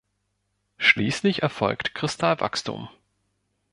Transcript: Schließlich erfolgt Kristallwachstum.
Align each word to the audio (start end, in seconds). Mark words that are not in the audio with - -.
Schließlich 0.79 1.43
erfolgt 1.43 1.93
Kristallwachstum. 1.93 2.89